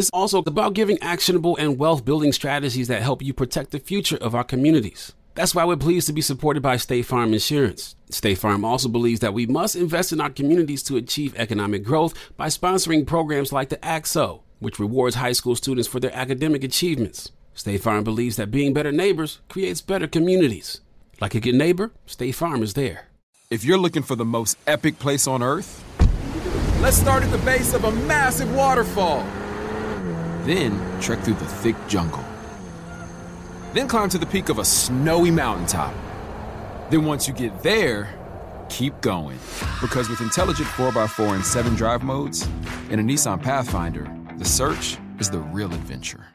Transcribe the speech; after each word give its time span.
It's 0.00 0.08
also 0.14 0.38
about 0.38 0.72
giving 0.72 0.98
actionable 1.02 1.58
and 1.58 1.78
wealth 1.78 2.06
building 2.06 2.32
strategies 2.32 2.88
that 2.88 3.02
help 3.02 3.20
you 3.20 3.34
protect 3.34 3.70
the 3.70 3.78
future 3.78 4.16
of 4.16 4.34
our 4.34 4.42
communities. 4.42 5.12
That's 5.34 5.54
why 5.54 5.66
we're 5.66 5.76
pleased 5.76 6.06
to 6.06 6.14
be 6.14 6.22
supported 6.22 6.62
by 6.62 6.78
State 6.78 7.02
Farm 7.02 7.34
Insurance. 7.34 7.96
State 8.08 8.38
Farm 8.38 8.64
also 8.64 8.88
believes 8.88 9.20
that 9.20 9.34
we 9.34 9.44
must 9.44 9.76
invest 9.76 10.10
in 10.10 10.20
our 10.22 10.30
communities 10.30 10.82
to 10.84 10.96
achieve 10.96 11.36
economic 11.36 11.84
growth 11.84 12.14
by 12.38 12.46
sponsoring 12.46 13.06
programs 13.06 13.52
like 13.52 13.68
the 13.68 13.76
AXO, 13.76 14.40
which 14.58 14.78
rewards 14.78 15.16
high 15.16 15.32
school 15.32 15.54
students 15.54 15.86
for 15.86 16.00
their 16.00 16.16
academic 16.16 16.64
achievements. 16.64 17.30
State 17.52 17.82
Farm 17.82 18.02
believes 18.02 18.36
that 18.36 18.50
being 18.50 18.72
better 18.72 18.92
neighbors 18.92 19.40
creates 19.50 19.82
better 19.82 20.06
communities. 20.06 20.80
Like 21.20 21.34
a 21.34 21.40
good 21.40 21.56
neighbor, 21.56 21.90
State 22.06 22.36
Farm 22.36 22.62
is 22.62 22.72
there. 22.72 23.08
If 23.50 23.66
you're 23.66 23.76
looking 23.76 24.02
for 24.02 24.16
the 24.16 24.24
most 24.24 24.56
epic 24.66 24.98
place 24.98 25.26
on 25.26 25.42
earth, 25.42 25.84
let's 26.80 26.96
start 26.96 27.22
at 27.22 27.30
the 27.30 27.44
base 27.44 27.74
of 27.74 27.84
a 27.84 27.92
massive 27.92 28.50
waterfall. 28.54 29.26
Then 30.50 31.00
trek 31.00 31.20
through 31.20 31.34
the 31.34 31.46
thick 31.46 31.76
jungle. 31.86 32.24
Then 33.72 33.86
climb 33.86 34.08
to 34.08 34.18
the 34.18 34.26
peak 34.26 34.48
of 34.48 34.58
a 34.58 34.64
snowy 34.64 35.30
mountaintop. 35.30 35.94
Then 36.90 37.04
once 37.04 37.28
you 37.28 37.34
get 37.34 37.62
there, 37.62 38.12
keep 38.68 39.00
going. 39.00 39.38
Because 39.80 40.08
with 40.08 40.20
intelligent 40.20 40.66
4x4 40.70 41.36
and 41.36 41.46
7 41.46 41.76
drive 41.76 42.02
modes 42.02 42.48
and 42.90 43.00
a 43.00 43.04
Nissan 43.04 43.40
Pathfinder, 43.40 44.12
the 44.38 44.44
search 44.44 44.98
is 45.20 45.30
the 45.30 45.38
real 45.38 45.72
adventure. 45.72 46.26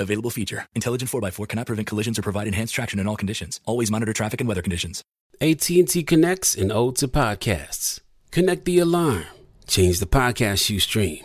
Available 0.00 0.30
feature. 0.30 0.66
Intelligent 0.74 1.08
4x4 1.08 1.46
cannot 1.46 1.66
prevent 1.66 1.86
collisions 1.86 2.18
or 2.18 2.22
provide 2.22 2.48
enhanced 2.48 2.74
traction 2.74 2.98
in 2.98 3.06
all 3.06 3.16
conditions. 3.16 3.60
Always 3.66 3.88
monitor 3.88 4.12
traffic 4.12 4.40
and 4.40 4.48
weather 4.48 4.62
conditions. 4.62 5.04
AT&T 5.40 6.02
connects 6.02 6.56
and 6.56 6.72
ode 6.72 6.96
to 6.96 7.06
podcasts. 7.06 8.00
Connect 8.32 8.64
the 8.64 8.80
alarm. 8.80 9.26
Change 9.68 10.00
the 10.00 10.06
podcast 10.06 10.70
you 10.70 10.80
stream. 10.80 11.24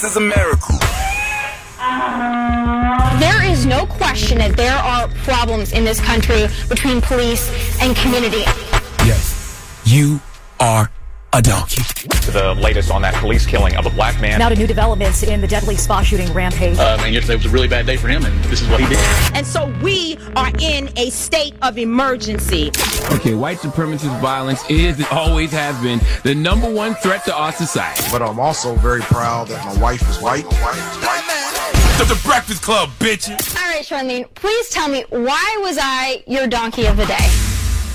This 0.00 0.12
is 0.12 0.16
America. 0.16 0.78
There 3.18 3.42
is 3.42 3.66
no 3.66 3.84
question 3.84 4.38
that 4.38 4.56
there 4.56 4.76
are 4.76 5.08
problems 5.24 5.72
in 5.72 5.82
this 5.82 6.00
country 6.00 6.46
between 6.68 7.00
police 7.00 7.50
and 7.82 7.96
community. 7.96 8.44
Yes, 9.04 9.82
you 9.84 10.20
are 10.60 10.88
a 11.32 11.42
donkey. 11.42 11.82
The 12.32 12.54
latest 12.58 12.90
on 12.90 13.02
that 13.02 13.14
police 13.14 13.46
killing 13.46 13.76
of 13.76 13.86
a 13.86 13.90
black 13.90 14.20
man. 14.20 14.38
Now 14.38 14.48
to 14.48 14.56
new 14.56 14.66
developments 14.66 15.22
in 15.22 15.40
the 15.40 15.46
deadly 15.46 15.76
spa 15.76 16.02
shooting 16.02 16.32
rampage. 16.32 16.78
Um, 16.78 17.00
and 17.00 17.14
yesterday 17.14 17.36
was 17.36 17.46
a 17.46 17.50
really 17.50 17.68
bad 17.68 17.86
day 17.86 17.96
for 17.96 18.08
him, 18.08 18.24
and 18.24 18.44
this 18.44 18.62
is 18.62 18.68
what 18.68 18.80
he 18.80 18.86
did. 18.86 18.98
And 19.34 19.46
so 19.46 19.72
we 19.82 20.18
are 20.36 20.50
in 20.58 20.90
a 20.96 21.10
state 21.10 21.54
of 21.62 21.78
emergency. 21.78 22.70
Okay, 23.12 23.34
white 23.34 23.58
supremacist 23.58 24.18
violence 24.20 24.68
is 24.70 24.98
and 24.98 25.08
always 25.08 25.52
has 25.52 25.80
been 25.82 26.00
the 26.22 26.34
number 26.34 26.72
one 26.72 26.94
threat 26.96 27.24
to 27.26 27.34
our 27.34 27.52
society. 27.52 28.04
But 28.10 28.22
I'm 28.22 28.40
also 28.40 28.74
very 28.76 29.02
proud 29.02 29.48
that 29.48 29.64
my 29.64 29.80
wife 29.80 30.08
is 30.08 30.20
white. 30.20 30.44
My 30.44 30.62
wife 30.62 30.96
is 30.96 31.06
white. 31.06 31.98
The, 31.98 32.14
the 32.14 32.20
Breakfast 32.24 32.62
Club, 32.62 32.90
bitches. 33.00 33.56
All 33.56 33.68
right, 33.68 33.84
Charlene, 33.84 34.32
please 34.34 34.70
tell 34.70 34.88
me 34.88 35.04
why 35.10 35.58
was 35.62 35.78
I 35.80 36.22
your 36.26 36.46
donkey 36.46 36.86
of 36.86 36.96
the 36.96 37.06
day? 37.06 37.47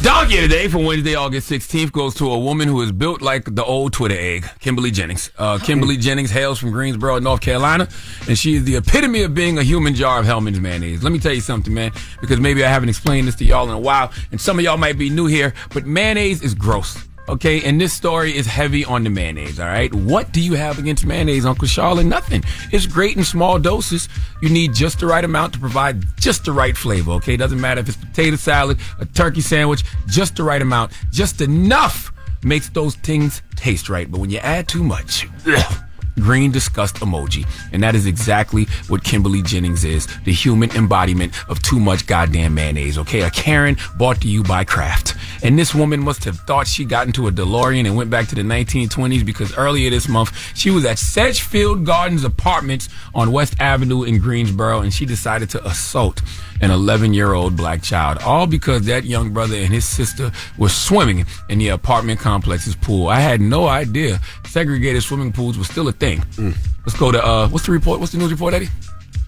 Donkey 0.03 0.36
today 0.36 0.68
for 0.68 0.80
Wednesday, 0.80 1.16
August 1.16 1.50
16th 1.50 1.94
goes 1.94 2.14
to 2.16 2.30
a 2.30 2.38
woman 2.38 2.68
who 2.68 2.81
is 2.81 2.91
built 2.91 3.22
like 3.22 3.56
the 3.56 3.64
old 3.64 3.94
Twitter 3.94 4.18
egg, 4.19 4.46
Kimberly 4.59 4.91
Jennings. 4.91 5.31
Uh, 5.38 5.58
Kimberly 5.59 5.96
Jennings 5.96 6.30
hails 6.30 6.59
from 6.59 6.72
Greensboro, 6.72 7.19
North 7.19 7.40
Carolina, 7.40 7.88
and 8.28 8.38
she 8.38 8.56
is 8.56 8.66
the 8.66 8.75
epitome 8.75 9.22
of 9.22 9.34
being 9.34 9.58
a 9.58 9.63
human 9.63 9.96
jar 9.96 10.19
of 10.19 10.25
Hellmann's 10.25 10.59
mayonnaise. 10.59 11.03
Let 11.03 11.13
me 11.13 11.19
tell 11.19 11.31
you 11.31 11.40
something, 11.40 11.74
man, 11.74 11.94
because 12.19 12.42
maybe 12.42 12.66
I 12.66 12.68
haven't 12.68 12.90
explained 12.90 13.30
this 13.30 13.36
to 13.36 13.46
y'all 13.46 13.63
in 13.63 13.74
a 13.74 13.80
while, 13.80 14.12
and 14.30 14.42
some 14.42 14.59
of 14.59 14.66
y'all 14.66 14.75
might 14.75 14.97
be 14.97 15.09
new 15.09 15.25
here, 15.25 15.53
but 15.74 15.86
mayonnaise 15.86 16.44
is 16.44 16.53
gross. 16.53 16.97
Okay, 17.30 17.62
and 17.64 17.80
this 17.80 17.94
story 17.94 18.36
is 18.36 18.46
heavy 18.46 18.84
on 18.84 19.06
the 19.06 19.10
mayonnaise, 19.10 19.58
all 19.58 19.68
right? 19.68 19.94
What 19.94 20.34
do 20.34 20.42
you 20.42 20.56
have 20.56 20.78
against 20.78 21.06
mayonnaise, 21.06 21.46
Uncle 21.46 21.68
Charlotte? 21.68 22.06
Nothing. 22.06 22.44
It's 22.74 22.86
great 22.86 23.16
in 23.16 23.24
small 23.24 23.60
doses. 23.60 24.10
You 24.42 24.50
need 24.50 24.74
just 24.74 25.00
the 25.00 25.08
right 25.08 25.24
amount 25.24 25.54
to 25.54 25.60
provide 25.60 26.04
just 26.18 26.44
the 26.44 26.52
right 26.52 26.76
flavor, 26.76 27.14
okay? 27.14 27.38
Doesn't 27.38 27.62
matter 27.62 27.80
if 27.80 27.88
it's 27.88 27.98
potato 27.98 28.36
salad, 28.36 28.78
a 29.00 29.06
turkey 29.06 29.40
sandwich, 29.40 29.84
just 30.08 30.36
the 30.36 30.44
right 30.44 30.62
amount, 30.62 30.92
just 31.12 31.40
enough 31.40 32.12
makes 32.44 32.68
those 32.70 32.96
things 32.96 33.42
taste 33.56 33.88
right. 33.88 34.12
But 34.12 34.20
when 34.20 34.30
you 34.30 34.40
add 34.40 34.68
too 34.68 34.84
much, 34.84 35.28
green 36.19 36.51
disgust 36.51 36.96
emoji. 36.97 37.47
And 37.72 37.81
that 37.84 37.96
is 37.96 38.06
exactly 38.06 38.66
what 38.88 39.03
Kimberly 39.03 39.41
Jennings 39.41 39.84
is 39.84 40.07
the 40.25 40.34
human 40.34 40.72
embodiment 40.72 41.34
of 41.50 41.62
too 41.62 41.79
much 41.79 42.07
goddamn 42.07 42.53
mayonnaise, 42.53 42.97
okay? 42.97 43.22
A 43.22 43.29
Karen 43.29 43.78
brought 43.97 44.22
to 44.22 44.28
you 44.28 44.44
by 44.44 44.63
Kraft. 44.63 45.16
And 45.44 45.57
this 45.57 45.75
woman 45.75 46.00
must 46.00 46.24
have 46.24 46.40
thought 46.40 46.68
she 46.68 46.85
got 46.85 47.07
into 47.07 47.28
a 47.28 47.31
DeLorean 47.31 47.85
and 47.85 47.95
went 47.95 48.10
back 48.10 48.27
to 48.27 48.36
the 48.36 48.42
1920s 48.42 49.25
because 49.25 49.56
earlier 49.57 49.89
this 49.89 50.07
month 50.07 50.31
she 50.56 50.71
was 50.71 50.86
at 50.86 51.00
Sedgefield 51.00 51.86
Gardens 51.86 52.24
Apartments 52.24 52.89
on 53.13 53.31
West 53.31 53.56
Avenue 53.59 54.04
in 54.04 54.19
Greensboro 54.19 54.81
and 54.81 54.94
she 54.94 55.06
decided 55.06 55.50
to 55.51 55.66
assault 55.66 56.21
an 56.62 56.71
11 56.71 57.13
year 57.13 57.33
old 57.33 57.57
black 57.57 57.81
child, 57.81 58.19
all 58.19 58.48
because 58.48 58.86
that 58.86 59.04
young 59.04 59.33
brother 59.33 59.56
and 59.56 59.74
his 59.74 59.88
sister 59.88 60.31
were 60.57 60.69
swimming 60.69 61.25
in 61.50 61.59
the 61.59 61.68
apartment 61.69 62.19
complex's 62.19 62.75
pool. 62.75 63.07
I 63.07 63.19
had 63.19 63.42
no 63.42 63.68
idea 63.68 64.19
segregated 64.45 65.04
swimming 65.04 65.33
pools 65.33 65.57
were 65.57 65.63
still 65.63 65.88
a 65.88 65.92
thing. 65.92 66.03
Let's 66.04 67.00
go 67.00 67.12
to, 67.12 67.24
uh, 67.24 67.48
what's 67.48 67.66
the 67.66 67.72
report? 67.72 68.00
What's 68.02 68.12
the 68.12 68.18
news 68.18 68.32
report, 68.32 68.54
Eddie? 68.54 68.68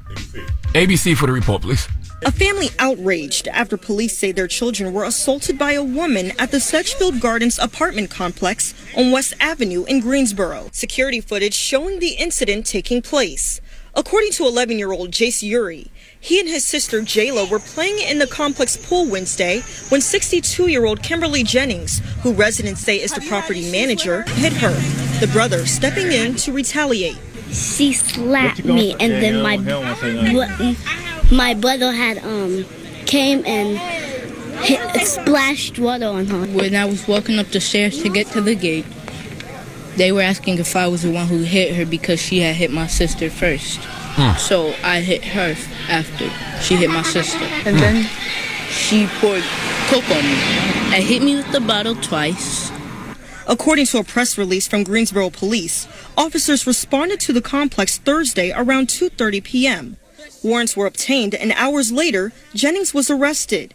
ABC. 0.09 0.49
ABC 0.73 1.17
for 1.17 1.25
the 1.25 1.31
report, 1.31 1.61
please. 1.61 1.87
A 2.25 2.31
family 2.31 2.69
outraged 2.79 3.47
after 3.47 3.77
police 3.77 4.17
say 4.17 4.31
their 4.31 4.47
children 4.47 4.91
were 4.91 5.05
assaulted 5.05 5.57
by 5.57 5.73
a 5.73 5.83
woman 5.83 6.31
at 6.39 6.51
the 6.51 6.59
Sedgefield 6.59 7.21
Gardens 7.21 7.59
apartment 7.59 8.09
complex 8.09 8.73
on 8.97 9.11
West 9.11 9.35
Avenue 9.39 9.85
in 9.85 10.01
Greensboro. 10.01 10.69
Security 10.73 11.21
footage 11.21 11.53
showing 11.53 11.99
the 11.99 12.15
incident 12.15 12.65
taking 12.65 13.01
place. 13.01 13.61
According 13.93 14.31
to 14.33 14.45
11 14.45 14.77
year 14.77 14.91
old 14.91 15.11
Jace 15.11 15.43
Uri, 15.43 15.89
He 16.25 16.39
and 16.39 16.49
his 16.49 16.65
sister 16.65 17.01
Jayla 17.01 17.47
were 17.47 17.59
playing 17.59 17.99
in 17.99 18.17
the 18.17 18.25
complex 18.25 18.75
pool 18.75 19.05
Wednesday 19.05 19.59
when 19.89 20.01
62-year-old 20.01 21.03
Kimberly 21.03 21.43
Jennings, 21.43 22.01
who 22.23 22.33
residents 22.33 22.81
say 22.81 22.99
is 22.99 23.11
the 23.11 23.21
property 23.21 23.71
manager, 23.71 24.23
hit 24.23 24.53
her. 24.53 24.73
The 25.19 25.27
brother 25.31 25.67
stepping 25.67 26.11
in 26.11 26.33
to 26.37 26.51
retaliate. 26.51 27.19
She 27.51 27.93
slapped 27.93 28.65
me, 28.65 28.95
and 28.99 29.11
then 29.21 29.43
my 29.43 29.57
bro- 29.57 30.75
my 31.31 31.53
brother 31.53 31.91
had 31.91 32.17
um 32.25 32.65
came 33.05 33.45
and 33.45 33.77
hit, 34.63 34.79
splashed 35.05 35.77
water 35.77 36.07
on 36.07 36.25
her. 36.25 36.47
When 36.47 36.73
I 36.73 36.85
was 36.85 37.07
walking 37.07 37.37
up 37.37 37.49
the 37.49 37.61
stairs 37.61 38.01
to 38.01 38.09
get 38.09 38.25
to 38.31 38.41
the 38.41 38.55
gate, 38.55 38.87
they 39.95 40.11
were 40.11 40.23
asking 40.23 40.57
if 40.57 40.75
I 40.75 40.87
was 40.87 41.03
the 41.03 41.11
one 41.11 41.27
who 41.27 41.43
hit 41.43 41.75
her 41.75 41.85
because 41.85 42.19
she 42.19 42.39
had 42.39 42.55
hit 42.55 42.71
my 42.71 42.87
sister 42.87 43.29
first. 43.29 43.79
Hmm. 44.15 44.37
So 44.37 44.73
I 44.83 45.01
hit 45.01 45.23
her 45.25 45.55
after 45.89 46.29
she 46.61 46.75
hit 46.75 46.89
my 46.89 47.03
sister. 47.03 47.43
And 47.65 47.75
Hmm. 47.75 47.81
then 47.81 48.09
she 48.69 49.07
poured 49.19 49.43
coke 49.87 50.09
on 50.09 50.23
me 50.23 50.37
and 50.95 51.03
hit 51.03 51.21
me 51.21 51.35
with 51.35 51.51
the 51.51 51.59
bottle 51.61 51.95
twice. 51.95 52.71
According 53.47 53.85
to 53.87 53.99
a 53.99 54.03
press 54.03 54.37
release 54.37 54.67
from 54.67 54.83
Greensboro 54.83 55.29
Police, 55.29 55.87
officers 56.17 56.65
responded 56.65 57.19
to 57.21 57.33
the 57.33 57.41
complex 57.41 57.97
Thursday 57.99 58.51
around 58.55 58.87
2:30 58.87 59.43
p.m. 59.43 59.97
Warrants 60.41 60.75
were 60.75 60.87
obtained 60.87 61.35
and 61.35 61.51
hours 61.53 61.91
later, 61.91 62.31
Jennings 62.55 62.93
was 62.93 63.09
arrested. 63.11 63.73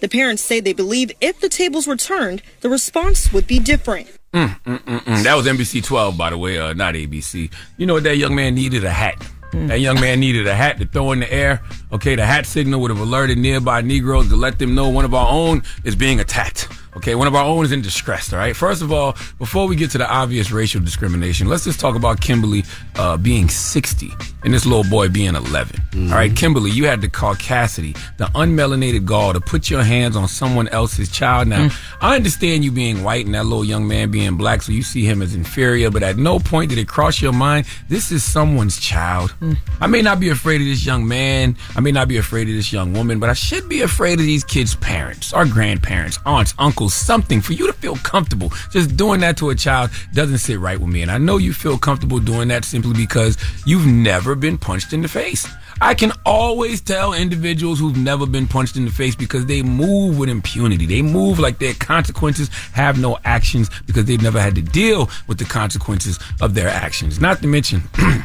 The 0.00 0.08
parents 0.08 0.42
say 0.42 0.60
they 0.60 0.72
believe 0.72 1.10
if 1.20 1.40
the 1.40 1.48
tables 1.48 1.86
were 1.88 1.96
turned, 1.96 2.42
the 2.60 2.68
response 2.68 3.32
would 3.32 3.46
be 3.48 3.58
different. 3.58 4.06
Mm, 4.32 4.60
mm, 4.64 4.78
mm, 4.84 5.00
mm. 5.00 5.22
That 5.24 5.34
was 5.34 5.46
NBC 5.46 5.82
12, 5.82 6.16
by 6.16 6.30
the 6.30 6.38
way, 6.38 6.58
uh, 6.58 6.72
not 6.74 6.94
ABC. 6.94 7.50
You 7.78 7.86
know 7.86 7.94
what 7.94 8.04
that 8.04 8.16
young 8.18 8.34
man 8.36 8.54
needed? 8.54 8.84
A 8.84 8.90
hat. 8.90 9.16
That 9.52 9.80
young 9.80 10.00
man 10.00 10.20
needed 10.20 10.46
a 10.46 10.54
hat 10.54 10.78
to 10.78 10.86
throw 10.86 11.12
in 11.12 11.20
the 11.20 11.32
air. 11.32 11.62
Okay, 11.90 12.14
the 12.14 12.26
hat 12.26 12.46
signal 12.46 12.80
would 12.82 12.90
have 12.90 13.00
alerted 13.00 13.38
nearby 13.38 13.80
Negroes 13.80 14.28
to 14.28 14.36
let 14.36 14.58
them 14.58 14.74
know 14.74 14.88
one 14.88 15.04
of 15.04 15.14
our 15.14 15.28
own 15.30 15.62
is 15.84 15.96
being 15.96 16.20
attacked. 16.20 16.68
Okay, 16.96 17.14
one 17.14 17.26
of 17.26 17.34
our 17.34 17.44
own 17.44 17.64
is 17.64 17.72
in 17.72 17.80
distress. 17.80 18.32
All 18.32 18.38
right. 18.38 18.56
First 18.56 18.82
of 18.82 18.92
all, 18.92 19.16
before 19.38 19.68
we 19.68 19.76
get 19.76 19.90
to 19.92 19.98
the 19.98 20.10
obvious 20.10 20.50
racial 20.50 20.80
discrimination, 20.80 21.48
let's 21.48 21.64
just 21.64 21.80
talk 21.80 21.94
about 21.94 22.20
Kimberly 22.20 22.64
uh, 22.96 23.16
being 23.16 23.48
60 23.48 24.10
and 24.48 24.54
this 24.54 24.64
little 24.64 24.88
boy 24.88 25.10
being 25.10 25.34
11. 25.34 25.44
All 25.44 26.08
right, 26.08 26.30
mm-hmm. 26.30 26.34
Kimberly, 26.34 26.70
you 26.70 26.86
had 26.86 27.02
the 27.02 27.08
caucasity, 27.08 27.94
the 28.16 28.24
unmelanated 28.34 29.04
gall 29.04 29.34
to 29.34 29.40
put 29.40 29.68
your 29.68 29.82
hands 29.82 30.16
on 30.16 30.26
someone 30.26 30.68
else's 30.68 31.10
child. 31.10 31.48
Now, 31.48 31.68
mm. 31.68 31.96
I 32.00 32.16
understand 32.16 32.64
you 32.64 32.72
being 32.72 33.04
white 33.04 33.26
and 33.26 33.34
that 33.34 33.44
little 33.44 33.62
young 33.64 33.86
man 33.86 34.10
being 34.10 34.38
black, 34.38 34.62
so 34.62 34.72
you 34.72 34.82
see 34.82 35.04
him 35.04 35.20
as 35.20 35.34
inferior, 35.34 35.90
but 35.90 36.02
at 36.02 36.16
no 36.16 36.38
point 36.38 36.70
did 36.70 36.78
it 36.78 36.88
cross 36.88 37.20
your 37.20 37.34
mind 37.34 37.66
this 37.88 38.10
is 38.10 38.24
someone's 38.24 38.80
child. 38.80 39.34
Mm. 39.40 39.58
I 39.82 39.86
may 39.86 40.00
not 40.00 40.18
be 40.18 40.30
afraid 40.30 40.62
of 40.62 40.66
this 40.66 40.86
young 40.86 41.06
man, 41.06 41.56
I 41.76 41.80
may 41.80 41.92
not 41.92 42.08
be 42.08 42.16
afraid 42.16 42.48
of 42.48 42.54
this 42.54 42.72
young 42.72 42.94
woman, 42.94 43.18
but 43.18 43.28
I 43.28 43.34
should 43.34 43.68
be 43.68 43.82
afraid 43.82 44.18
of 44.18 44.24
these 44.24 44.44
kids' 44.44 44.74
parents, 44.76 45.34
our 45.34 45.44
grandparents, 45.44 46.18
aunts, 46.24 46.54
uncles, 46.58 46.94
something 46.94 47.42
for 47.42 47.52
you 47.52 47.66
to 47.66 47.74
feel 47.74 47.96
comfortable. 47.96 48.50
Just 48.70 48.96
doing 48.96 49.20
that 49.20 49.36
to 49.38 49.50
a 49.50 49.54
child 49.54 49.90
doesn't 50.14 50.38
sit 50.38 50.58
right 50.58 50.80
with 50.80 50.88
me. 50.88 51.02
And 51.02 51.10
I 51.10 51.18
know 51.18 51.36
you 51.36 51.52
feel 51.52 51.76
comfortable 51.76 52.18
doing 52.18 52.48
that 52.48 52.64
simply 52.64 52.94
because 52.94 53.36
you've 53.66 53.86
never 53.86 54.34
been 54.40 54.58
punched 54.58 54.92
in 54.92 55.02
the 55.02 55.08
face. 55.08 55.46
I 55.80 55.94
can 55.94 56.12
always 56.26 56.80
tell 56.80 57.12
individuals 57.12 57.78
who've 57.78 57.96
never 57.96 58.26
been 58.26 58.48
punched 58.48 58.76
in 58.76 58.84
the 58.84 58.90
face 58.90 59.14
because 59.14 59.46
they 59.46 59.62
move 59.62 60.18
with 60.18 60.28
impunity. 60.28 60.86
They 60.86 61.02
move 61.02 61.38
like 61.38 61.58
their 61.58 61.74
consequences 61.74 62.48
have 62.72 62.98
no 62.98 63.18
actions 63.24 63.70
because 63.86 64.04
they've 64.06 64.22
never 64.22 64.40
had 64.40 64.56
to 64.56 64.62
deal 64.62 65.08
with 65.28 65.38
the 65.38 65.44
consequences 65.44 66.18
of 66.40 66.54
their 66.54 66.68
actions. 66.68 67.20
Not 67.20 67.42
to 67.42 67.46
mention, 67.46 67.82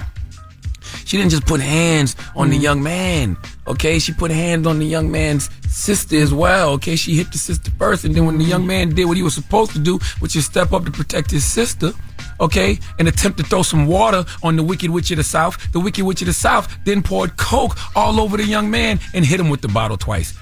she 1.06 1.18
didn't 1.18 1.32
just 1.32 1.46
put 1.46 1.62
hands 1.62 2.16
on 2.36 2.50
the 2.50 2.58
mm. 2.58 2.62
young 2.62 2.82
man. 2.82 3.38
Okay, 3.68 4.00
she 4.00 4.14
put 4.14 4.32
hands 4.32 4.66
on 4.66 4.80
the 4.80 4.86
young 4.86 5.12
man's 5.12 5.50
sister 5.68 6.18
as 6.18 6.34
well. 6.34 6.72
Okay, 6.72 6.96
she 6.96 7.16
hit 7.16 7.32
the 7.32 7.38
sister 7.38 7.72
first, 7.78 8.04
and 8.04 8.16
then 8.16 8.26
when 8.26 8.40
the 8.40 8.44
young 8.44 8.66
man 8.66 8.90
did 8.90 9.06
what 9.06 9.18
he 9.18 9.24
was 9.24 9.36
supposed 9.36 9.72
to 9.74 9.80
do, 9.80 10.00
which 10.20 10.36
is 10.36 10.46
step 10.46 10.74
up 10.74 10.86
to 10.86 10.92
protect 10.92 11.30
his 11.30 11.46
sister, 11.46 11.92
okay, 12.40 12.80
and 13.00 13.08
attempt 13.08 13.38
to 13.40 13.44
throw 13.44 13.64
some 13.64 13.88
water 13.88 14.26
on 14.42 14.56
the 14.56 14.64
Wicked 14.64 14.90
Witch 14.90 15.12
of 15.12 15.18
the 15.18 15.24
South, 15.24 15.72
the 15.72 15.80
Wicked 15.80 16.04
Witch 16.04 16.22
of 16.22 16.28
the 16.28 16.34
South 16.34 16.76
then 16.86 17.02
poured 17.02 17.38
coke 17.38 17.78
all 17.96 18.20
over 18.20 18.38
the 18.38 18.46
young 18.46 18.70
man 18.70 19.00
and 19.14 19.26
hit 19.26 19.40
him 19.40 19.50
with 19.50 19.62
the 19.62 19.68
bottle 19.68 19.98
twice. 19.98 20.38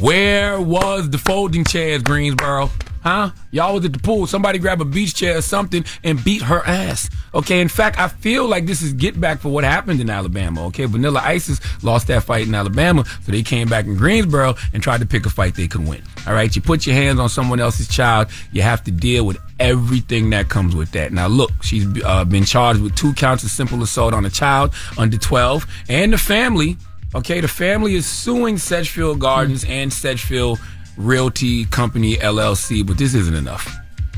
Where 0.00 0.60
was 0.60 1.10
the 1.10 1.18
folding 1.18 1.64
chairs, 1.64 2.02
Greensboro? 2.02 2.70
Huh? 3.02 3.30
Y'all 3.50 3.74
was 3.74 3.84
at 3.84 3.92
the 3.92 3.98
pool. 3.98 4.28
Somebody 4.28 4.60
grab 4.60 4.80
a 4.80 4.84
beach 4.84 5.14
chair 5.14 5.38
or 5.38 5.42
something 5.42 5.84
and 6.04 6.22
beat 6.22 6.40
her 6.42 6.64
ass. 6.64 7.10
Okay. 7.34 7.60
In 7.60 7.68
fact, 7.68 7.98
I 7.98 8.06
feel 8.06 8.46
like 8.46 8.64
this 8.66 8.80
is 8.80 8.92
get 8.92 9.20
back 9.20 9.40
for 9.40 9.48
what 9.48 9.64
happened 9.64 10.00
in 10.00 10.08
Alabama. 10.08 10.66
Okay. 10.66 10.84
Vanilla 10.84 11.20
Isis 11.22 11.60
lost 11.82 12.06
that 12.06 12.22
fight 12.22 12.46
in 12.46 12.54
Alabama, 12.54 13.04
so 13.22 13.32
they 13.32 13.42
came 13.42 13.68
back 13.68 13.86
in 13.86 13.96
Greensboro 13.96 14.54
and 14.72 14.82
tried 14.82 15.00
to 15.00 15.06
pick 15.06 15.26
a 15.26 15.30
fight 15.30 15.56
they 15.56 15.66
could 15.66 15.86
win. 15.86 16.02
All 16.28 16.34
right. 16.34 16.54
You 16.54 16.62
put 16.62 16.86
your 16.86 16.94
hands 16.94 17.18
on 17.18 17.28
someone 17.28 17.58
else's 17.58 17.88
child, 17.88 18.28
you 18.52 18.62
have 18.62 18.84
to 18.84 18.92
deal 18.92 19.26
with 19.26 19.38
everything 19.62 20.30
that 20.30 20.48
comes 20.48 20.74
with 20.74 20.90
that. 20.90 21.12
Now, 21.12 21.28
look, 21.28 21.50
she's 21.62 21.86
uh, 22.04 22.24
been 22.24 22.44
charged 22.44 22.82
with 22.82 22.96
two 22.96 23.12
counts 23.14 23.44
of 23.44 23.50
simple 23.50 23.82
assault 23.82 24.12
on 24.12 24.26
a 24.26 24.30
child 24.30 24.74
under 24.98 25.16
12 25.16 25.64
and 25.88 26.12
the 26.12 26.18
family. 26.18 26.76
Okay, 27.14 27.40
the 27.40 27.48
family 27.48 27.94
is 27.94 28.04
suing 28.04 28.58
Sedgefield 28.58 29.20
Gardens 29.20 29.64
and 29.64 29.92
Sedgefield 29.92 30.58
Realty 30.96 31.64
Company 31.66 32.16
LLC, 32.16 32.84
but 32.84 32.98
this 32.98 33.14
isn't 33.14 33.34
enough. 33.34 33.72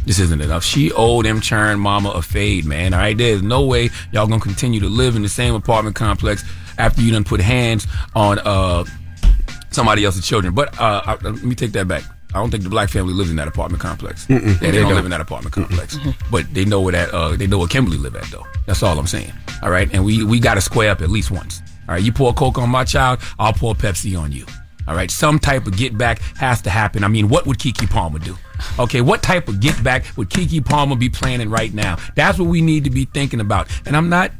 This 0.06 0.19
isn't 0.19 0.41
enough. 0.41 0.64
She 0.64 0.93
owed 0.93 1.26
them 1.26 1.41
churn 1.41 1.79
mama 1.79 2.11
a 2.11 2.23
fade, 2.23 2.64
man. 2.64 2.94
All 2.94 3.00
right, 3.00 3.17
there's 3.17 3.43
no 3.43 3.67
way 3.67 3.91
y'all 4.12 4.26
gonna 4.26 4.41
continue 4.41 4.81
to 4.81 4.88
live 4.88 5.17
in 5.17 5.23
the 5.23 5.29
same 5.29 5.55
apartment 5.55 5.96
complex 5.96 6.44
after 6.79 7.02
you 7.02 7.12
done 7.12 7.25
put 7.25 7.41
hands 7.41 7.87
on 8.14 8.38
uh 8.41 8.85
somebody 9.70 10.05
else's 10.05 10.26
children. 10.26 10.55
But 10.55 10.79
uh, 10.81 11.02
I, 11.05 11.14
let 11.23 11.43
me 11.43 11.55
take 11.55 11.73
that 11.73 11.88
back. 11.88 12.05
I 12.34 12.38
don't 12.40 12.50
think 12.50 12.64
the 12.64 12.69
black 12.70 12.88
family 12.90 13.14
lives 13.14 13.31
in 13.31 13.36
that 13.36 13.46
apartment 13.48 13.81
complex. 13.81 14.26
Yeah, 14.28 14.38
They 14.40 14.52
they, 14.54 14.70
don't, 14.72 14.82
don't. 14.82 14.94
live 14.96 15.04
in 15.04 15.10
that 15.12 15.20
apartment 15.20 15.54
complex, 15.54 15.96
but 16.31 16.52
they 16.52 16.64
know 16.64 16.81
where 16.81 16.92
that 16.92 17.14
uh, 17.14 17.36
they 17.36 17.46
know 17.46 17.58
where 17.58 17.69
Kimberly 17.69 17.96
live 17.98 18.16
at 18.16 18.25
though. 18.25 18.44
That's 18.66 18.82
all 18.82 18.98
I'm 18.98 19.06
saying. 19.06 19.32
All 19.62 19.70
right, 19.70 19.88
and 19.94 20.04
we 20.04 20.25
we 20.25 20.40
got 20.40 20.54
to 20.54 20.60
square 20.60 20.90
up 20.90 21.00
at 21.00 21.10
least 21.10 21.31
once. 21.31 21.60
All 21.88 21.94
right, 21.94 22.02
you 22.02 22.12
pour 22.12 22.32
Coke 22.34 22.58
on 22.58 22.70
my 22.70 22.84
child, 22.84 23.20
I'll 23.38 23.52
pour 23.52 23.75
Pepsi 23.75 24.19
on 24.19 24.32
you. 24.32 24.46
All 24.86 24.94
right, 24.94 25.10
some 25.10 25.38
type 25.38 25.66
of 25.66 25.76
get 25.76 25.96
back 25.96 26.19
has 26.36 26.60
to 26.62 26.70
happen. 26.70 27.04
I 27.04 27.08
mean, 27.08 27.28
what 27.28 27.46
would 27.46 27.58
Keke 27.58 27.88
Palmer 27.88 28.19
do? 28.19 28.36
Okay, 28.78 29.00
what 29.00 29.22
type 29.22 29.48
of 29.48 29.60
get 29.60 29.82
back 29.82 30.04
would 30.16 30.28
Keke 30.28 30.64
Palmer 30.64 30.96
be 30.96 31.08
planning 31.08 31.48
right 31.50 31.72
now? 31.72 31.96
That's 32.16 32.38
what 32.38 32.48
we 32.48 32.60
need 32.60 32.84
to 32.84 32.90
be 32.90 33.04
thinking 33.06 33.40
about. 33.40 33.69
And 33.86 33.96
I'm 33.96 34.08
not 34.10 34.31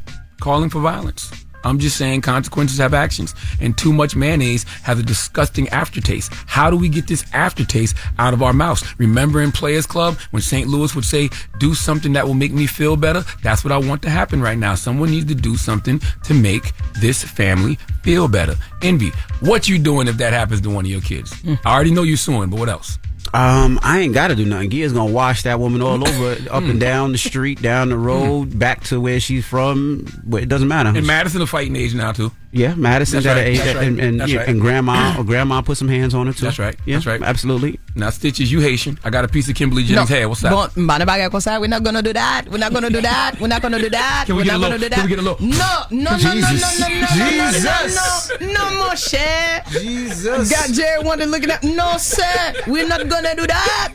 calling 0.41 0.69
for 0.69 0.81
violence. 0.81 1.31
I'm 1.65 1.79
just 1.79 1.97
saying 1.97 2.21
consequences 2.21 2.79
have 2.79 2.95
actions, 2.95 3.35
and 3.61 3.77
too 3.77 3.93
much 3.93 4.15
mayonnaise 4.17 4.65
has 4.83 4.99
a 4.99 5.03
disgusting 5.03 5.69
aftertaste. 5.71 6.33
How 6.47 6.71
do 6.71 6.77
we 6.77 6.89
get 6.89 7.07
this 7.07 7.25
aftertaste 7.33 7.97
out 8.19 8.35
of 8.35 8.43
our 8.43 8.53
mouths? 8.53 8.85
Remember 8.99 9.41
in 9.41 9.53
Players 9.53 9.87
Club 9.87 10.17
when 10.31 10.43
St. 10.43 10.69
Louis 10.69 10.95
would 10.95 11.05
say, 11.05 11.31
"Do 11.59 11.75
something 11.75 12.13
that 12.13 12.27
will 12.27 12.35
make 12.35 12.53
me 12.53 12.67
feel 12.67 12.97
better." 12.97 13.25
That's 13.43 13.65
what 13.65 13.73
I 13.73 13.79
want 13.79 14.03
to 14.03 14.11
happen 14.11 14.41
right 14.41 14.59
now. 14.59 14.75
Someone 14.75 15.11
needs 15.11 15.27
to 15.27 15.35
do 15.35 15.56
something 15.56 16.01
to 16.25 16.35
make 16.35 16.73
this 17.01 17.23
family 17.23 17.79
feel 18.03 18.29
better. 18.29 18.56
Envy, 18.83 19.13
what 19.41 19.69
you 19.69 19.79
doing 19.79 20.09
if 20.09 20.17
that 20.19 20.33
happens 20.33 20.61
to 20.63 20.71
one 20.71 20.85
of 20.85 20.91
your 20.91 21.01
kids? 21.01 21.33
Hmm. 21.41 21.55
I 21.65 21.75
already 21.75 21.91
know 21.91 22.03
you're 22.03 22.17
suing, 22.17 22.51
but 22.51 22.59
what 22.59 22.69
else? 22.69 22.99
Um, 23.34 23.81
I 23.82 23.98
ain't 23.98 24.14
got 24.14 24.29
to 24.29 24.36
do 24.36 24.44
nothing. 24.46 24.70
Gia's 24.70 24.93
gonna 24.93 25.12
wash 25.12 25.43
that 25.43 25.58
woman 25.58 25.82
all 25.82 26.06
over, 26.06 26.36
up 26.53 26.62
and 26.62 26.79
down 26.79 27.10
the 27.10 27.19
street, 27.19 27.60
down 27.60 27.88
the 27.88 27.98
road, 27.98 28.56
back 28.56 28.84
to 28.84 29.00
where 29.00 29.19
she's 29.19 29.44
from. 29.44 30.06
But 30.24 30.44
it 30.44 30.48
doesn't 30.48 30.69
matter. 30.69 30.91
And 30.91 31.05
Madison 31.05 31.43
a 31.43 31.46
fighting 31.46 31.74
age 31.74 31.94
now 31.94 32.12
too. 32.12 32.31
Yeah, 32.55 32.75
Madison's 32.77 33.25
That's 33.25 33.37
at 33.37 33.41
right. 33.43 33.46
an 33.49 33.53
age, 33.53 33.58
That's 33.58 33.75
right. 33.75 33.87
and 33.89 33.99
and, 33.99 34.20
That's 34.20 34.31
yeah, 34.31 34.39
right. 34.39 34.49
and 34.49 34.61
grandma 34.61 35.17
or 35.19 35.25
grandma 35.25 35.61
put 35.61 35.77
some 35.77 35.89
hands 35.89 36.15
on 36.15 36.29
her 36.29 36.32
too. 36.32 36.44
That's 36.46 36.58
right. 36.61 36.77
Yeah, 36.87 36.96
That's 36.96 37.06
right. 37.06 37.20
Absolutely. 37.20 37.81
Now 37.96 38.11
Stitches, 38.11 38.53
you 38.53 38.61
Haitian. 38.61 38.99
I 39.03 39.11
got 39.11 39.25
a 39.25 39.29
piece 39.29 39.49
of 39.49 39.56
Kimberly 39.56 39.82
Jennings 39.82 40.08
hair. 40.08 40.29
What's 40.29 40.44
up? 40.44 40.53
But, 40.53 40.77
man, 40.81 41.01
bagay 41.03 41.31
ko 41.32 41.41
sa, 41.41 41.58
we're 41.58 41.67
not 41.67 41.82
gonna 41.82 42.01
do 42.03 42.13
that. 42.13 42.46
We're 42.49 42.58
not 42.58 42.73
gonna 42.73 42.91
do 42.91 43.01
that. 43.03 43.41
We're 43.41 43.49
not 43.49 43.61
gonna 43.61 43.81
do 43.81 43.91
that. 43.91 44.25
Can 44.27 44.37
we 44.37 44.43
we're 44.43 44.44
get 44.46 44.55
a 44.55 44.58
not 44.58 44.70
little- 44.70 44.79
gonna 44.79 44.87
do 44.87 44.89
that. 44.89 44.94
can 44.94 45.05
we 45.05 45.08
get 45.11 45.19
a 45.19 45.23
little- 45.23 45.43
No, 45.43 45.75
no, 45.91 46.11
no, 46.15 46.17
no, 46.17 46.34
no, 46.34 46.34
no, 46.34 46.39
no, 46.39 46.39
no, 46.39 46.51
Jesus. 46.55 47.65
no, 47.65 48.46
no, 48.46 48.46
no, 48.46 48.70
no, 48.70 48.84
more 48.87 48.96
share. 48.96 49.63
Jesus. 49.70 50.51
Got 50.51 50.70
Jerry 50.70 51.03
wanted 51.03 51.31
looking 51.31 51.51
at. 51.51 51.65
No, 51.65 51.96
sir, 51.99 52.55
we're 52.67 52.87
not 52.87 53.08
gonna 53.08 53.34
do 53.34 53.46
that. 53.51 53.93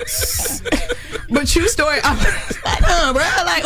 but 1.30 1.48
true 1.48 1.68
story. 1.68 2.00
I'm 2.04 2.18
like, 2.18 2.84
uh, 2.90 3.14
bro, 3.14 3.24
like, 3.46 3.64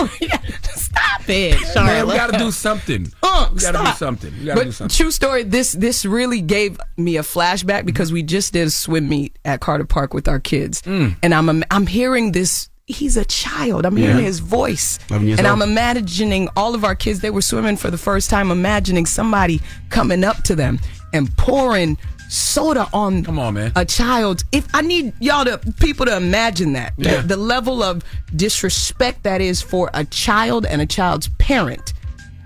stop 1.24 1.30
it. 1.64 1.68
Sorry, 1.74 1.86
Man, 1.88 2.08
we 2.08 2.14
gotta 2.14 2.38
do 2.38 2.52
something. 2.52 3.12
Uh, 3.22 3.50
we 3.54 3.60
gotta 3.60 3.78
stop. 3.80 3.94
do 3.96 3.98
something. 3.98 4.34
We 4.40 4.46
gotta 4.46 4.60
but 4.60 4.64
do 4.66 4.72
something. 4.72 4.96
true 4.96 5.12
story. 5.12 5.44
This 5.44 5.72
this 5.74 6.06
really 6.06 6.42
gave 6.42 6.80
me 6.98 7.18
a 7.18 7.22
flashback 7.24 7.86
because 7.86 8.12
we 8.12 8.24
just 8.24 8.54
did 8.54 8.68
a 8.68 8.72
swim 8.72 9.10
meet 9.10 9.38
at 9.46 9.60
Carter 9.62 9.86
Park 9.86 10.14
with 10.14 10.28
our 10.28 10.40
kids, 10.40 10.82
Mm. 10.84 11.16
and 11.24 11.34
I'm 11.34 11.64
I'm 11.72 11.88
hearing 11.88 12.32
this. 12.32 12.70
He's 12.86 13.16
a 13.16 13.24
child. 13.24 13.86
I'm 13.86 13.96
hearing 13.96 14.18
Yeah. 14.18 14.24
his 14.26 14.40
voice, 14.40 15.00
and 15.10 15.30
old. 15.30 15.40
I'm 15.40 15.62
imagining 15.62 16.50
all 16.58 16.76
of 16.76 16.84
our 16.84 16.96
kids. 16.96 17.22
They 17.22 17.30
were 17.30 17.42
swimming 17.42 17.78
for 17.78 17.90
the 17.90 17.98
first 17.98 18.30
time. 18.30 18.52
Imagining 18.52 19.06
somebody 19.06 19.62
coming 19.90 20.24
up 20.26 20.44
to 20.44 20.56
them 20.56 20.80
and 21.14 21.36
pouring 21.38 21.98
soda 22.34 22.88
on 22.94 23.24
Come 23.24 23.38
on, 23.40 23.54
man. 23.54 23.72
a 23.76 23.86
child. 23.86 24.44
If 24.52 24.68
I 24.74 24.82
need 24.82 25.14
y'all 25.20 25.46
to 25.46 25.60
people 25.80 26.06
to 26.08 26.16
imagine 26.18 26.74
that 26.74 26.94
Yeah. 26.98 27.22
the, 27.22 27.28
the 27.30 27.38
level 27.38 27.84
of 27.84 28.04
disrespect 28.36 29.24
that 29.24 29.40
is 29.42 29.62
for 29.62 29.90
a 29.94 30.04
child 30.06 30.66
and 30.66 30.82
a 30.82 30.86
child's 30.86 31.30
parent 31.38 31.93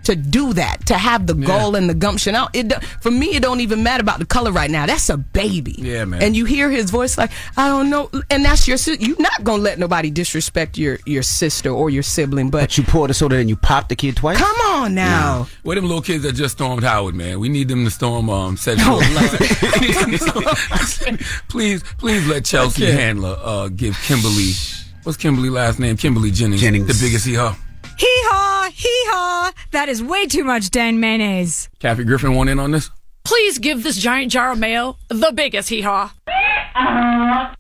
to 0.08 0.16
do 0.16 0.54
that, 0.54 0.86
to 0.88 0.96
have 0.96 1.28
the 1.28 1.34
goal 1.34 1.76
and 1.76 1.90
the 1.90 1.94
gumption 1.94 2.36
out. 2.36 2.56
It 2.56 2.70
do- 2.70 2.80
for 3.02 3.12
me, 3.12 3.36
it 3.36 3.42
don't 3.44 3.60
even 3.62 3.84
matter 3.84 4.02
about 4.02 4.20
the 4.20 4.26
color 4.26 4.52
right 4.52 4.70
now. 4.72 4.86
That's 4.86 5.10
a 5.10 5.18
baby. 5.18 5.76
Yeah, 5.78 6.06
man. 6.06 6.22
And 6.22 6.36
you 6.36 6.46
hear 6.46 6.70
his 6.70 6.90
voice 6.90 7.18
like, 7.18 7.32
I 7.56 7.68
don't 7.68 7.90
know, 7.90 8.10
and 8.30 8.44
that's 8.44 8.68
your. 8.68 8.78
You're 9.00 9.20
not 9.22 9.44
gonna 9.44 9.62
let 9.62 9.80
nobody 9.80 10.10
disrespect 10.10 10.78
your 10.78 11.00
your 11.06 11.24
sister 11.24 11.70
or 11.70 11.90
your 11.90 12.04
sibling, 12.04 12.50
but, 12.50 12.62
But 12.64 12.78
you 12.78 12.84
poured 12.84 13.10
the 13.10 13.14
soda 13.14 13.38
and 13.38 13.50
you 13.50 13.56
popped 13.56 13.90
the 13.90 13.96
kid 13.96 14.16
twice. 14.16 14.38
come 14.38 14.56
on 14.68 14.96
now. 14.96 15.48
Where 15.64 15.76
them 15.76 15.86
little 15.86 16.02
kids 16.02 16.24
that 16.24 16.34
just 16.34 16.58
stormed 16.58 16.84
Howard, 16.84 17.16
man? 17.16 17.40
We 17.40 17.50
need 17.50 17.68
them 17.68 17.86
to 17.86 17.92
storm 17.92 18.30
um 18.30 18.58
Central. 18.58 19.00
please, 21.50 21.84
please 21.98 22.28
let 22.28 22.46
Chelsea 22.46 22.86
Handler 22.86 23.38
uh, 23.42 23.68
give 23.70 23.98
Kimberly. 24.04 24.52
What's 25.04 25.18
Kimberly 25.18 25.50
last 25.50 25.80
name? 25.80 25.98
Kimberly 25.98 26.32
Jennings. 26.32 26.62
Jennings. 26.62 26.88
The 26.88 27.06
biggest 27.06 27.26
hee 27.26 27.36
haw. 27.36 27.56
Hee 28.68 28.74
haw, 28.74 28.74
hee 28.74 29.06
haw. 29.10 29.52
That 29.72 29.90
is 29.90 30.04
way 30.04 30.28
too 30.28 30.44
much 30.44 30.70
Dan 30.70 31.00
mayonnaise. 31.00 31.70
Kathy 31.80 32.04
Griffin 32.04 32.36
want 32.36 32.50
in 32.50 32.60
on 32.60 32.72
this. 32.72 32.90
Please 33.24 33.58
give 33.60 33.84
this 33.84 33.98
giant 33.98 34.32
jar 34.32 34.52
of 34.52 34.60
mayo 34.60 34.98
the 35.10 35.32
biggest 35.34 35.70
hee 35.70 35.82
haw. 35.82 36.12
Where 36.74 37.56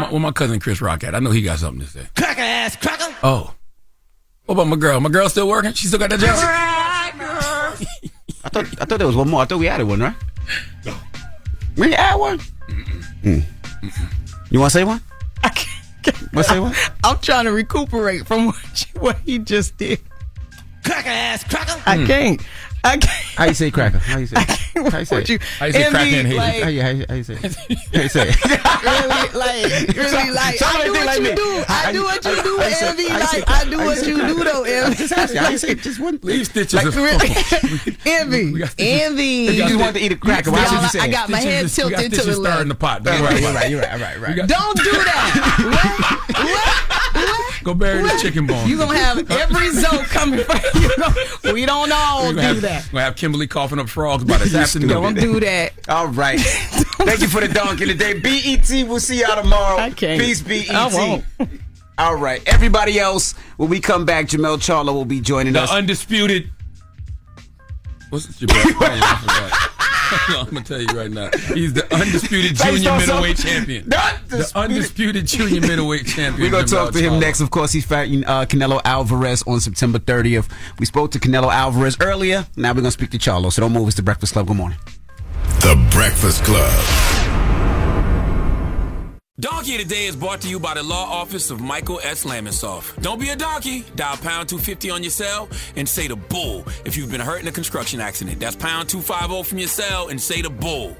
my, 0.00 0.08
where 0.10 0.20
my 0.20 0.32
cousin 0.32 0.60
Chris 0.60 0.80
Rock 0.80 1.04
at? 1.04 1.14
I 1.14 1.18
know 1.20 1.30
he 1.30 1.42
got 1.42 1.58
something 1.58 1.84
to 1.84 1.90
say. 1.90 2.06
Cracker 2.16 2.40
ass 2.40 2.76
cracker. 2.76 3.14
Oh. 3.22 3.54
What 4.46 4.54
about 4.54 4.66
my 4.68 4.76
girl? 4.76 5.00
My 5.00 5.10
girl 5.10 5.28
still 5.28 5.48
working? 5.48 5.72
She 5.74 5.88
still 5.88 5.98
got 5.98 6.10
that 6.10 6.20
job? 6.20 6.38
I 8.44 8.48
thought 8.48 8.66
I 8.80 8.84
thought 8.84 8.98
there 8.98 9.06
was 9.06 9.16
one 9.16 9.28
more. 9.28 9.42
I 9.42 9.44
thought 9.44 9.58
we 9.58 9.68
added 9.68 9.86
one, 9.86 10.00
right? 10.00 10.14
We 11.76 11.86
ain't 11.86 11.98
add 11.98 12.16
one. 12.16 12.38
Mm. 13.22 13.44
You 14.50 14.60
want 14.60 14.72
to 14.72 14.78
say 14.78 14.84
one? 14.84 15.00
I 15.44 15.50
can't. 15.50 15.67
Want 16.32 16.32
to 16.32 16.44
say 16.44 16.60
one? 16.60 16.74
I'm 17.04 17.18
trying 17.18 17.44
to 17.44 17.52
recuperate 17.52 18.26
from 18.26 18.46
what, 18.46 18.86
you, 18.94 19.00
what 19.00 19.18
he 19.18 19.38
just 19.38 19.76
did. 19.76 20.00
Cracker 20.84 21.08
ass 21.08 21.44
cracker. 21.44 21.82
I 21.86 21.96
hmm. 21.98 22.06
can't. 22.06 22.42
I 22.84 22.96
can't. 22.96 23.04
How 23.04 23.44
you 23.44 23.54
say 23.54 23.70
cracker? 23.70 23.98
How 23.98 24.18
you 24.18 24.26
say? 24.26 24.36
It? 24.86 24.92
How 24.92 24.98
you 24.98 25.04
say? 25.10 25.16
What 25.16 25.22
it? 25.24 25.28
you- 25.30 25.38
How 25.58 25.66
you 25.66 25.72
say 25.72 25.84
Envy, 25.84 25.90
crack 25.90 26.12
and 26.12 26.26
hate? 26.28 26.36
like- 26.36 26.62
How 26.62 26.68
you, 26.68 26.82
how 26.82 26.88
you, 26.90 27.06
how 27.08 27.14
you 27.14 27.24
say? 27.24 27.34
it? 27.42 27.54
How 27.94 28.02
you 28.02 28.08
say? 28.08 28.24
really, 28.24 29.08
like, 29.38 29.96
really, 29.96 30.30
like, 30.30 30.54
I 30.54 30.56
Somebody 30.56 30.84
do 30.84 30.92
what 30.92 31.06
like 31.06 31.18
you 31.18 31.24
me. 31.24 31.34
do. 31.34 31.64
I 31.68 31.72
How 31.72 31.92
do 31.92 31.98
you- 31.98 32.04
what 32.04 32.24
you 32.24 32.30
how 32.30 32.36
you- 32.36 32.42
do, 32.42 32.58
how 32.58 32.68
you 32.68 32.74
say- 32.74 32.88
Envy. 32.88 33.08
how 33.08 33.18
you 33.18 33.24
Like, 33.24 33.50
I 33.50 33.64
do 33.70 33.78
how 33.78 33.84
what 33.86 33.98
say 33.98 34.08
you 34.08 34.16
cracker? 34.18 34.34
do, 34.34 34.44
though, 34.44 34.62
Envy. 34.68 34.96
Just 34.96 35.12
ask 35.12 35.34
you, 35.34 35.40
How 35.40 35.48
you 35.50 35.58
say 35.58 35.74
just 35.74 36.00
one? 36.00 36.18
Leave 36.22 36.46
stitches. 36.46 36.74
Like, 36.74 36.86
Envy, 38.06 38.52
We 38.52 38.58
got 38.60 38.70
stitches. 38.70 39.02
envy. 39.02 39.24
You 39.24 39.52
just 39.64 39.76
wanted 39.78 39.94
to 39.94 40.00
eat 40.00 40.12
a 40.12 40.16
cracker. 40.16 40.50
Why 40.50 40.58
Y'all, 40.60 40.66
should 40.68 40.74
you 40.80 40.80
I 40.80 40.88
say? 40.88 41.08
it? 41.08 41.12
got 41.12 41.28
my 41.28 41.38
head 41.40 41.70
Stitches- 41.70 41.84
we 41.84 41.90
got 41.92 42.00
tilted 42.00 42.10
to 42.10 42.16
the 42.16 42.22
stitches 42.22 42.36
stirring 42.40 42.56
left. 42.56 42.68
the 42.68 42.74
pot. 42.74 43.04
You're 43.04 43.14
right. 43.22 43.40
You're 43.40 43.52
right. 43.54 43.70
You're 43.70 43.80
right. 43.80 44.00
Right. 44.00 44.20
Right. 44.20 44.36
Don't 44.48 44.76
do 44.76 44.92
that. 44.92 46.28
what? 46.28 46.44
What? 46.44 46.97
Go 47.68 47.74
bury 47.74 48.02
the 48.02 48.18
chicken 48.22 48.46
bone. 48.46 48.66
You 48.66 48.78
gonna 48.78 48.96
have 48.96 49.30
every 49.30 49.68
zone 49.72 50.02
coming 50.06 50.42
from 50.42 50.58
you. 50.80 50.88
Know, 51.44 51.52
we 51.52 51.66
don't 51.66 51.92
all 51.92 52.28
We're 52.28 52.32
do 52.32 52.38
have, 52.40 52.60
that. 52.62 52.84
We're 52.86 52.92
gonna 52.92 53.04
have 53.04 53.16
Kimberly 53.16 53.46
coughing 53.46 53.78
up 53.78 53.90
frogs 53.90 54.24
by 54.24 54.38
this 54.38 54.54
afternoon. 54.54 54.88
Don't 54.88 55.14
do 55.14 55.38
that. 55.40 55.74
All 55.86 56.06
right. 56.08 56.40
Thank 56.40 57.20
you 57.20 57.28
for 57.28 57.42
the 57.42 57.48
donkey 57.48 57.84
today. 57.84 58.18
BET. 58.18 58.88
We'll 58.88 59.00
see 59.00 59.20
y'all 59.20 59.36
tomorrow. 59.42 59.76
I 59.76 59.90
can't. 59.90 60.18
Peace, 60.18 60.40
BET. 60.40 60.70
I 60.70 60.86
won't. 60.88 61.24
All 61.98 62.16
right. 62.16 62.40
Everybody 62.46 62.98
else, 62.98 63.32
when 63.58 63.68
we 63.68 63.80
come 63.80 64.06
back, 64.06 64.28
Jermell 64.28 64.56
Charlo 64.56 64.94
will 64.94 65.04
be 65.04 65.20
joining 65.20 65.52
The 65.52 65.64
us. 65.64 65.70
undisputed. 65.70 66.50
What's 68.08 68.24
this? 68.38 68.50
Your? 70.10 70.18
I 70.18 70.24
forgot. 70.24 70.48
I'm 70.48 70.54
gonna 70.54 70.64
tell 70.64 70.80
you 70.80 70.98
right 70.98 71.10
now. 71.10 71.30
He's 71.54 71.72
the 71.74 71.92
undisputed 71.94 72.56
junior 72.56 72.96
middleweight 72.96 73.36
champion. 73.38 73.88
Not 73.88 74.28
The 74.28 74.50
undisputed 74.54 75.26
junior 75.26 75.60
middleweight 75.68 76.06
champion. 76.06 76.40
We're 76.42 76.50
going 76.50 76.66
to 76.66 76.74
talk 76.74 76.92
to 76.92 76.98
him 76.98 77.14
Charlo. 77.14 77.20
next. 77.20 77.40
Of 77.40 77.50
course, 77.50 77.72
he's 77.72 77.84
fighting 77.86 78.24
uh, 78.24 78.44
Canelo 78.46 78.80
Alvarez 78.84 79.42
on 79.46 79.60
September 79.60 79.98
30th. 79.98 80.50
We 80.78 80.86
spoke 80.86 81.10
to 81.12 81.18
Canelo 81.18 81.52
Alvarez 81.52 81.96
earlier. 82.00 82.46
Now 82.56 82.70
we're 82.70 82.74
going 82.80 82.84
to 82.84 82.90
speak 82.90 83.10
to 83.10 83.18
Charlo. 83.18 83.52
So 83.52 83.62
don't 83.62 83.72
move. 83.72 83.88
It's 83.88 83.96
the 83.96 84.02
Breakfast 84.02 84.32
Club. 84.32 84.46
Good 84.46 84.56
morning. 84.56 84.78
The 85.60 85.88
Breakfast 85.92 86.44
Club. 86.44 87.17
Donkey 89.40 89.76
of 89.76 89.82
the 89.82 89.94
Day 89.94 90.06
is 90.06 90.16
brought 90.16 90.40
to 90.40 90.48
you 90.48 90.58
by 90.58 90.74
the 90.74 90.82
law 90.82 91.04
office 91.04 91.52
of 91.52 91.60
Michael 91.60 92.00
S. 92.02 92.24
Lamonsoff. 92.24 93.00
Don't 93.02 93.20
be 93.20 93.28
a 93.28 93.36
donkey. 93.36 93.84
Dial 93.94 94.16
pound 94.16 94.48
250 94.48 94.90
on 94.90 95.04
your 95.04 95.12
cell 95.12 95.48
and 95.76 95.88
say 95.88 96.08
the 96.08 96.16
bull 96.16 96.64
if 96.84 96.96
you've 96.96 97.12
been 97.12 97.20
hurt 97.20 97.40
in 97.40 97.46
a 97.46 97.52
construction 97.52 98.00
accident. 98.00 98.40
That's 98.40 98.56
pound 98.56 98.88
250 98.88 99.48
from 99.48 99.58
your 99.58 99.68
cell 99.68 100.08
and 100.08 100.20
say 100.20 100.42
the 100.42 100.50
bull. 100.50 100.96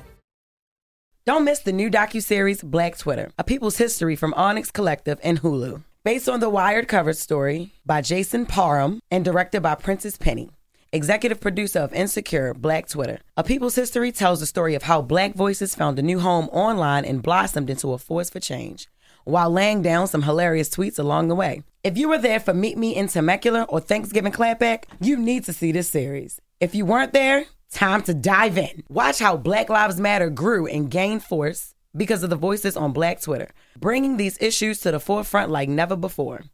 Don't 1.27 1.45
miss 1.45 1.59
the 1.59 1.73
new 1.73 1.91
docuseries 1.91 2.63
Black 2.63 2.97
Twitter, 2.97 3.33
A 3.39 3.43
People's 3.43 3.77
History 3.77 4.15
from 4.15 4.33
Onyx 4.35 4.71
Collective 4.71 5.19
and 5.25 5.43
Hulu. 5.43 5.83
Based 6.05 6.29
on 6.29 6.39
the 6.39 6.49
Wired 6.49 6.87
cover 6.87 7.15
story 7.15 7.73
by 7.85 8.03
Jason 8.03 8.47
Parham 8.47 9.01
and 9.11 9.25
directed 9.25 9.63
by 9.63 9.75
Prentice 9.75 10.17
Penny. 10.17 10.51
Executive 10.91 11.39
producer 11.39 11.81
of 11.81 11.93
Insecure, 11.93 12.55
Black 12.55 12.89
Twitter. 12.89 13.19
A 13.37 13.45
People's 13.45 13.75
History 13.75 14.11
tells 14.11 14.41
the 14.41 14.47
story 14.47 14.75
of 14.75 14.85
how 14.85 15.03
black 15.03 15.35
voices 15.35 15.75
found 15.75 15.99
a 15.99 16.03
new 16.03 16.19
home 16.19 16.47
online 16.47 17.05
and 17.05 17.23
blossomed 17.23 17.69
into 17.69 17.93
a 17.93 17.99
force 17.99 18.31
for 18.31 18.41
change, 18.41 18.89
while 19.25 19.51
laying 19.51 19.83
down 19.83 20.09
some 20.09 20.23
hilarious 20.23 20.71
tweets 20.71 20.99
along 20.99 21.29
the 21.29 21.35
way. 21.35 21.63
If 21.85 21.99
you 21.99 22.09
were 22.09 22.17
there 22.17 22.41
for 22.41 22.55
Meet 22.55 22.79
Me 22.79 22.97
in 22.97 23.09
Temecula 23.09 23.67
or 23.69 23.81
Thanksgiving 23.81 24.33
Clapback, 24.33 24.85
you 24.99 25.19
need 25.19 25.45
to 25.45 25.53
see 25.53 25.73
this 25.73 25.91
series. 25.91 26.41
If 26.59 26.75
you 26.75 26.87
weren't 26.87 27.13
there, 27.13 27.45
time 27.71 28.01
to 28.05 28.15
dive 28.15 28.57
in. 28.57 28.83
Watch 28.89 29.19
how 29.19 29.37
Black 29.37 29.69
Lives 29.69 30.01
Matter 30.01 30.31
grew 30.31 30.67
and 30.67 30.91
gained 30.91 31.23
force 31.23 31.75
because 31.95 32.23
of 32.23 32.31
the 32.31 32.37
voices 32.37 32.79
on 32.79 32.95
Black 32.95 33.21
Twitter, 33.21 33.51
bringing 33.79 34.17
these 34.17 34.41
issues 34.41 34.81
to 34.81 34.91
the 34.93 35.01
forefront 35.01 35.51
like 35.51 35.69
never 35.69 35.97
before. 35.97 36.45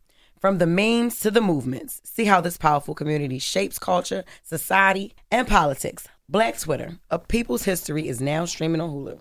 From 0.45 0.59
the 0.59 0.67
memes 0.67 1.21
to 1.21 1.31
the 1.31 1.41
movements, 1.41 2.03
see 2.05 2.27
how 2.27 2.43
this 2.43 2.59
powerful 2.59 2.95
community 2.95 3.39
shapes 3.39 3.79
culture, 3.79 4.25
society, 4.43 5.15
and 5.31 5.49
politics. 5.49 6.07
Black 6.29 6.59
Twitter, 6.59 6.99
a 7.11 7.19
people's 7.19 7.63
history, 7.63 8.09
is 8.09 8.21
now 8.21 8.45
streaming 8.45 8.83
on 8.83 8.91
Hulu. 8.91 9.21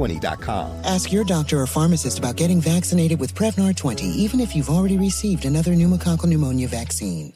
Prevnar20.com. 0.00 0.84
Ask 0.84 1.12
your 1.12 1.24
doctor 1.24 1.60
or 1.60 1.66
pharmacist 1.66 2.18
about 2.18 2.36
getting 2.36 2.60
vaccinated 2.60 3.20
with 3.20 3.34
Prevnar 3.34 3.76
20, 3.76 4.06
even 4.06 4.40
if 4.40 4.56
you've 4.56 4.70
already 4.70 4.98
received 4.98 5.44
another 5.44 5.72
pneumococcal 5.72 6.26
pneumonia 6.26 6.68
vaccine. 6.68 7.34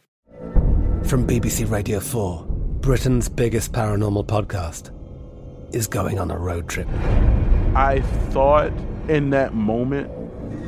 From 1.05 1.27
BBC 1.27 1.71
Radio 1.71 2.01
4, 2.01 2.47
Britain's 2.81 3.29
biggest 3.29 3.73
paranormal 3.73 4.27
podcast 4.27 4.91
is 5.75 5.87
going 5.87 6.19
on 6.19 6.31
a 6.31 6.39
road 6.39 6.69
trip. 6.69 6.89
I 7.75 8.01
thought 8.31 8.73
in 9.09 9.31
that 9.31 9.55
moment, 9.55 10.11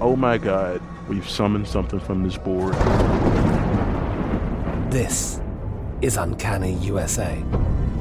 oh 0.01 0.17
my 0.17 0.37
God, 0.37 0.83
we've 1.09 1.29
summoned 1.29 1.67
something 1.67 2.01
from 2.01 2.23
this 2.23 2.37
board. 2.37 2.75
This 4.91 5.41
is 6.03 6.17
Uncanny 6.17 6.75
USA. 6.75 7.43